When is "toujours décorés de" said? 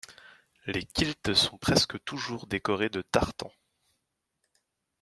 2.05-3.03